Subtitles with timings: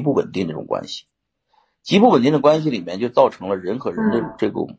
[0.00, 1.04] 不稳定这种关系，
[1.82, 4.78] 极不稳定的关系里面就造成了人和人的这种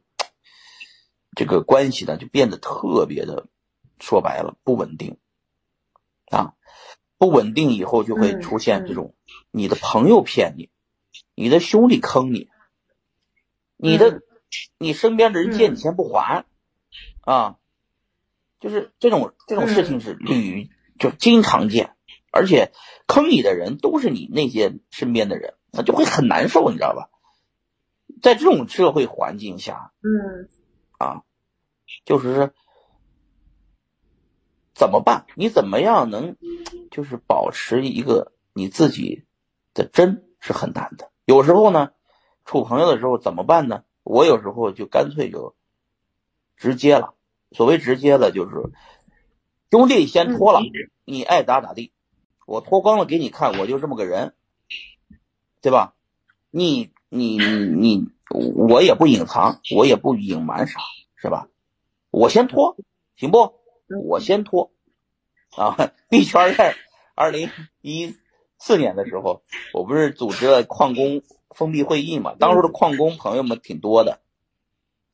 [1.36, 3.48] 这个关系呢，就变得特别的，
[4.00, 5.18] 说白了不稳定。
[6.30, 6.54] 啊，
[7.18, 9.16] 不稳定以后就会出现这种
[9.52, 10.70] 你的朋友骗你，
[11.36, 12.50] 你的兄弟坑你，
[13.76, 14.22] 你的
[14.78, 16.46] 你身边的人借你钱不还
[17.22, 17.58] 啊，
[18.60, 20.70] 就是这种这种事情是屡
[21.00, 21.96] 就经常见。
[22.32, 22.72] 而且
[23.08, 27.10] 坑你的人都是你那些身边的人，那就会很难受，你知道吧？
[28.22, 30.50] 在这种社会环境下，嗯，
[30.98, 31.24] 啊，
[32.06, 32.52] 就是说
[34.74, 35.26] 怎么办？
[35.36, 36.38] 你怎么样能
[36.90, 39.26] 就是保持一个你自己
[39.74, 41.12] 的真是很难的。
[41.26, 41.92] 有时候呢，
[42.46, 43.84] 处朋友的时候怎么办呢？
[44.04, 45.56] 我有时候就干脆就
[46.56, 47.16] 直接了。
[47.52, 48.56] 所谓直接了，就是
[49.70, 50.62] 兄弟先脱了，
[51.06, 51.92] 你爱咋咋地。
[52.46, 54.34] 我脱光了给你看，我就这么个人，
[55.62, 55.94] 对吧？
[56.50, 60.80] 你你你，我也不隐藏，我也不隐瞒啥，
[61.16, 61.48] 是吧？
[62.10, 62.76] 我先脱，
[63.16, 63.54] 行不？
[64.04, 64.72] 我先脱
[65.56, 65.94] 啊！
[66.10, 66.76] 币圈在
[67.16, 67.50] 二零
[67.82, 68.16] 一
[68.58, 72.36] 四年的时候，我不是组织了矿工封闭会议嘛？
[72.40, 74.20] 当时的矿工朋友们挺多的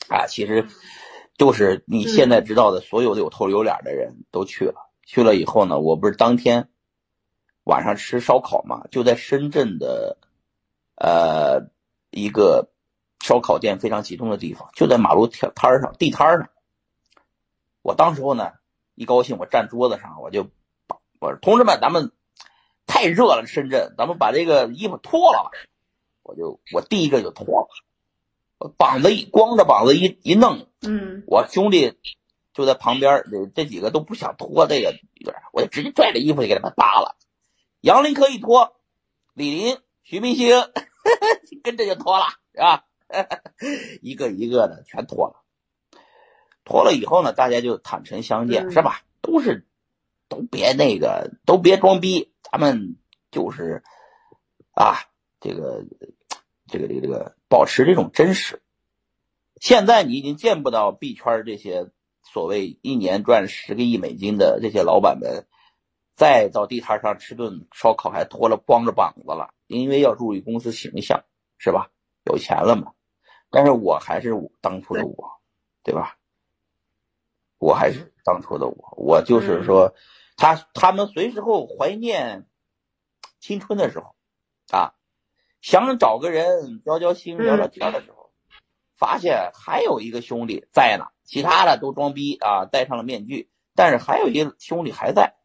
[0.09, 0.67] 啊，其实
[1.37, 4.89] 就是你现在知道的所有的有头有脸的人都去了。
[5.05, 6.69] 去了以后呢，我不是当天。
[7.67, 10.17] 晚上吃烧烤嘛，就在深圳的，
[10.95, 11.69] 呃，
[12.11, 12.69] 一个
[13.19, 16.49] 烧烤店非常集中的地方，就在马路摊摊上地摊上。
[17.81, 18.53] 我当时候呢，
[18.95, 20.47] 一高兴，我站桌子上，我就
[21.19, 22.13] 我说同志们，咱们
[22.85, 25.51] 太热了，深圳，咱们把这个衣服脱了吧。
[26.23, 27.67] 我就我第一个就脱了，
[28.59, 31.97] 我膀子一光着膀子一一弄，嗯，我兄弟
[32.53, 34.95] 就在旁边，这这几个都不想脱这个，
[35.51, 37.17] 我就直接拽着衣服就给他们扒了。
[37.87, 38.75] 杨林可以脱，
[39.33, 40.49] 李林、徐明星
[41.63, 42.83] 跟着就脱了，是吧？
[44.03, 45.41] 一个一个的全脱了。
[46.65, 49.03] 脱了以后呢，大家就坦诚相见，是吧？
[49.21, 49.65] 都是，
[50.27, 52.97] 都别那个，都别装逼，咱们
[53.31, 53.83] 就是
[54.71, 54.97] 啊，
[55.39, 55.85] 这个，
[56.67, 58.61] 这个，这个，这个，保持这种真实。
[59.61, 61.89] 现在你已经见不到币圈这些
[62.21, 65.47] 所谓一年赚十个亿美金的这些老板们。
[66.17, 71.23] 再到地摊上吃顿烧烤，还脱了光着膀子了，因为要注意公司形象，
[71.59, 71.91] 是吧？
[72.23, 72.93] 有钱了嘛？
[73.51, 75.39] 但是我还是当初的我，
[75.83, 76.17] 对吧？
[77.59, 79.93] 我还是当初的我，我就是说，
[80.35, 82.47] 他他们随时候怀念
[83.39, 84.15] 青春的时候，
[84.71, 84.95] 啊，
[85.61, 88.31] 想找个人交交心、聊聊天的时候，
[88.97, 95.35] 发现还有一个兄弟在呢，其他的都装逼啊，戴上了面具，但是还有一个兄弟还在。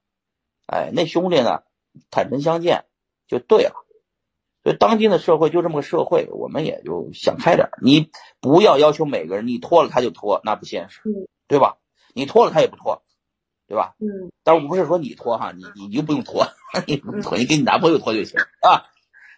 [0.73, 1.63] 哎，那兄弟呢？
[2.11, 2.87] 坦诚相见
[3.27, 3.75] 就对了。
[4.63, 8.11] 所以当今的社会就这么个社会，我们也就想开点你
[8.41, 11.03] 不要要求每个人，你脱了他就脱，那不现实，
[11.49, 11.77] 对吧？
[12.15, 13.03] 你脱了他也不脱，
[13.67, 13.95] 对吧？
[13.99, 14.33] 嗯。
[14.43, 16.47] 但我不是说你脱哈，你你就不用脱，
[16.89, 18.89] 你不用脱，你给你男朋友脱就行啊。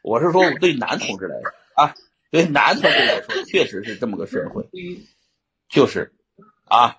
[0.05, 1.95] 我是说对男同志来说啊，
[2.31, 4.69] 对男同志来说，确实是这么个社会，
[5.69, 6.13] 就是
[6.67, 6.99] 啊，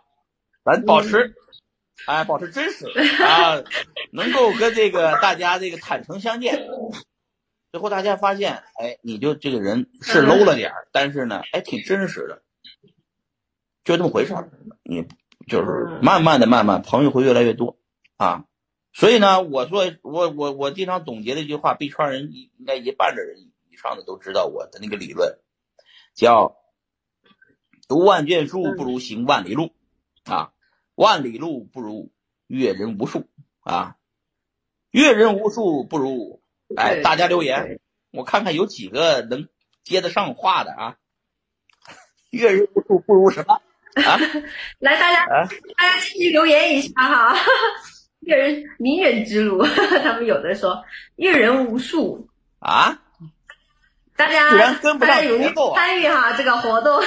[0.65, 1.33] 咱保持。
[2.05, 2.85] 哎，保持真实
[3.23, 3.63] 啊，
[4.11, 6.67] 能够跟这个大家这个坦诚相见，
[7.71, 12.43] 最后大家发现，哎，你就这个人是 low 了点儿，但是呢，哎，挺真实的，
[13.83, 14.51] 就这么回事儿。
[14.83, 15.07] 你
[15.47, 17.79] 就是慢慢的、慢慢，朋友会越来越多
[18.17, 18.45] 啊。
[18.93, 23.39] 所以呢，我说我我我经常总结的一句话，币圈人应该一半的人
[23.69, 25.39] 以上的都知道我的那个理论，
[26.13, 26.55] 叫
[27.87, 29.71] 读万卷书不如行万里路
[30.25, 30.51] 啊。
[30.95, 32.11] 万里路不如
[32.47, 33.27] 阅人无数
[33.61, 33.97] 啊，
[34.91, 36.41] 阅人无数不如
[36.75, 37.79] 哎，大家留言，
[38.11, 39.47] 我看看有几个能
[39.83, 40.95] 接得上话的啊。
[42.31, 43.61] 阅人无数不如什么
[44.03, 44.17] 啊？
[44.79, 47.37] 来，大家大家继续留言一下哈。
[48.21, 49.63] 阅人名人之路，
[50.03, 50.83] 他们有的说
[51.15, 52.27] 阅人无数
[52.59, 53.01] 啊。
[54.17, 54.49] 大家
[54.97, 55.37] 大家有
[55.75, 57.01] 参与哈这个活动。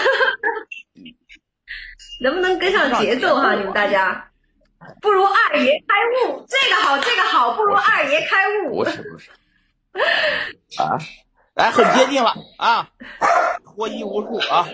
[2.21, 3.55] 能不能跟上节奏哈？
[3.55, 4.31] 你们大家，
[5.01, 5.95] 不如二爷开
[6.27, 8.37] 悟，这个好，这个好，不如二爷开
[8.67, 8.83] 悟。
[8.83, 9.31] 不是不是，
[10.81, 10.99] 啊，
[11.55, 12.91] 哎，很接近了啊，
[13.65, 14.69] 脱衣无数啊，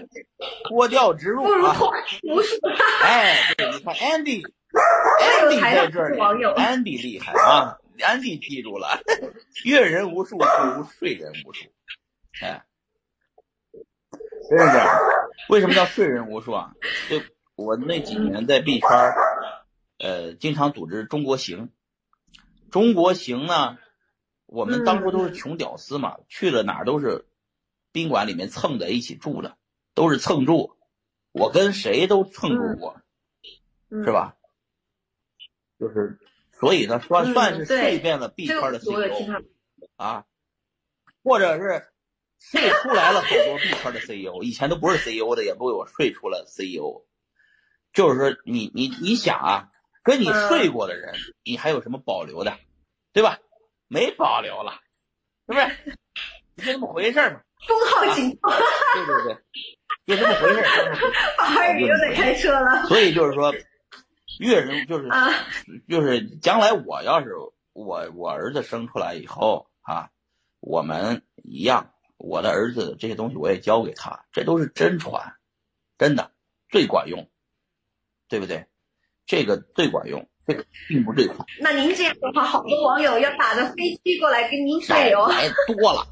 [0.69, 1.93] 脱掉植入不如脱
[2.23, 2.57] 无数。
[3.03, 8.99] 哎，你看 Andy，Andy 在这里，Andy 厉害啊，Andy 记住了，
[9.65, 11.67] 阅人无数不如睡人无数，
[12.43, 12.63] 哎，
[14.49, 14.89] 真是这样。
[15.49, 16.71] 为什么叫睡人无数啊？
[17.11, 17.21] 就
[17.57, 18.89] 我那几年在币圈
[19.99, 21.71] 呃，经常组织中国行。
[22.71, 23.79] 中国行呢，
[24.47, 27.27] 我们当初都是穷屌丝嘛，去了哪儿都是
[27.93, 29.57] 宾馆里面蹭着一起住的，
[29.95, 30.77] 都是蹭住。
[31.31, 33.01] 我跟谁都蹭住过，
[33.91, 34.37] 是吧？
[35.79, 36.19] 就是
[36.53, 39.33] 所以呢，算算是睡遍了币圈的 CEO
[39.97, 40.25] 啊，
[41.23, 41.87] 或者是
[42.39, 47.05] 睡出来了好多币圈的 CEO，以前都不是 CEO 的，也被我睡出了 CEO。
[47.95, 49.71] 就是说，你你你想啊，
[50.03, 52.59] 跟你睡过的人，你还有什么保留的，
[53.15, 53.39] 对吧？
[53.89, 54.73] 没保留了，
[55.47, 55.97] 是不是？
[56.57, 57.41] 就这么回事嘛。
[57.67, 58.51] 封号警报。
[58.51, 59.39] 对对对。
[60.07, 60.97] 就这么回事儿，
[61.39, 62.85] 八二又得开车了。
[62.89, 63.55] 所以就是说，
[64.39, 65.09] 越人就是
[65.89, 67.31] 就是将来我要是
[67.73, 70.11] 我我儿子生出来以后啊，
[70.61, 75.37] 我们一样，我的儿子这些东西我也教给他，这都是真传，
[75.97, 76.33] 真的
[76.69, 77.31] 最管用，
[78.29, 78.67] 对不对？
[79.27, 81.47] 这个最管用，这个并不最款。
[81.61, 85.31] 那您这样的话，好多网友要打着飞机过来跟您睡哦。
[85.31, 86.07] 太多了。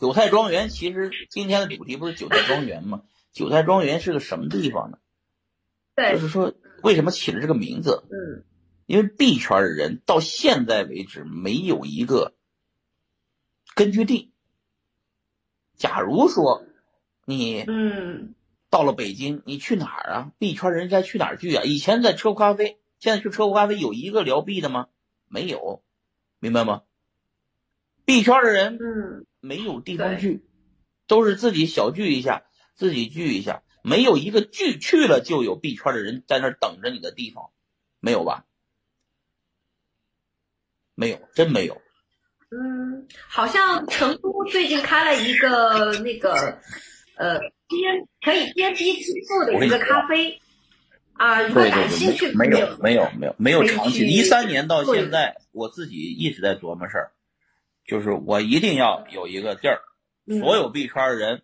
[0.00, 3.02] 韭菜庄园其实今天的主题不是韭菜庄园吗？
[3.32, 4.98] 韭菜庄园是个什么地方呢？
[5.94, 8.02] 对，就是说为什么起了这个名字？
[8.10, 8.42] 嗯，
[8.86, 12.32] 因为币圈的人到现在为止没有一个
[13.74, 14.32] 根据地。
[15.76, 16.64] 假如说
[17.26, 18.34] 你嗯
[18.70, 20.32] 到了北京，你去哪儿啊？
[20.38, 21.64] 币圈人该去哪儿聚啊？
[21.64, 24.86] 以前在车库咖啡，现在去车库咖啡有一个聊币的吗？
[25.28, 25.82] 没有，
[26.38, 26.82] 明白吗？
[28.04, 29.26] 币圈的人嗯。
[29.42, 30.44] 没有地方聚，
[31.06, 32.42] 都是自己小聚一下，
[32.74, 37.50] 自己聚一下，没有一个聚去了就有币圈的人在那儿等着你的地方，
[38.00, 38.44] 没有吧？
[40.94, 41.80] 没有，真没有。
[42.50, 46.60] 嗯，好像成都最近开了一个那个
[47.16, 47.40] 呃
[47.70, 50.40] 边可以边逼支付的一个咖啡
[51.12, 57.12] 啊，如果感兴趣没有没有没有没有长期，一三年到现在，我自己一直在琢磨事儿。
[57.86, 59.80] 就是我一定要有一个地儿，
[60.40, 61.42] 所有币圈的人，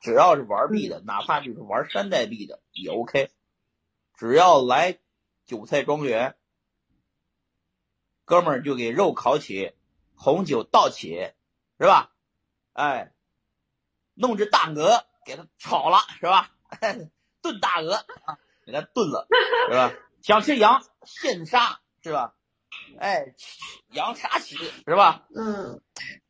[0.00, 3.30] 只要是玩币的，哪怕就是玩山寨币的也 OK，
[4.18, 4.98] 只要来
[5.46, 6.34] 韭菜庄园，
[8.24, 9.72] 哥们儿就给肉烤起，
[10.14, 11.30] 红酒倒起，
[11.78, 12.12] 是吧？
[12.72, 13.12] 哎，
[14.14, 16.50] 弄只大鹅给它炒了，是吧？
[17.42, 19.26] 炖大鹅啊，给它炖了，
[19.70, 19.92] 是吧？
[20.22, 22.34] 想吃羊现杀，是吧？
[22.98, 23.34] 哎，
[23.90, 25.26] 羊杀起是吧？
[25.34, 25.80] 嗯，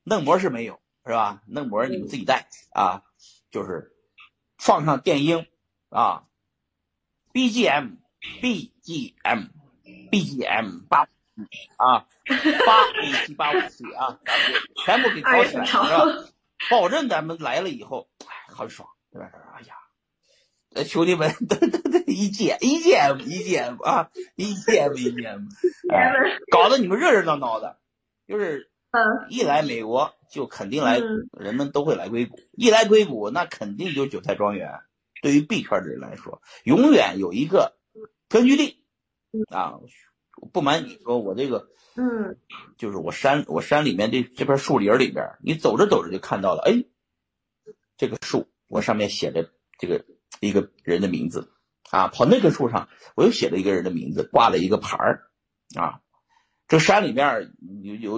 [0.04, 1.42] 嫩模是没有是吧？
[1.46, 3.02] 嫩模你们自己带啊，
[3.50, 3.92] 就是
[4.58, 5.46] 放上电音
[5.90, 6.24] 啊
[7.32, 7.98] ，BGM
[8.40, 9.50] BGM
[10.10, 11.00] BGM 八
[11.76, 12.06] 啊
[12.66, 14.18] 八五七八五七啊，
[14.84, 16.31] 全部给搞起来是吧？
[16.70, 19.30] 保证咱们来了以后，哎，很爽，对吧？
[19.54, 19.74] 哎呀。
[20.74, 25.42] 呃，兄弟们， 对对对，一见一见一见啊，E M E G M，
[26.50, 27.78] 搞得你们热热闹闹的，
[28.26, 28.70] 就是
[29.28, 30.98] 一来美国就肯定来，
[31.38, 34.80] 人们都会来硅谷，一来硅谷那肯定就韭菜庄园。
[35.20, 37.76] 对于币圈的人来说，永远有一个
[38.30, 38.82] 根据地
[39.50, 39.74] 啊。
[40.52, 42.38] 不瞒你说，我这个，嗯，
[42.76, 46.84] 就是我山我山里面这这片树林里边，你走着走着就看到了，哎，
[47.96, 50.04] 这个树我上面写着这个。
[50.40, 51.52] 一个人的名字
[51.90, 55.30] 啊，跑那棵树上，我又写了一个人的名字，挂了一个牌儿
[55.76, 56.00] 啊。
[56.66, 57.52] 这山里面
[57.82, 58.10] 有有。